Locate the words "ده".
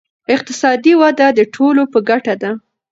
2.41-2.51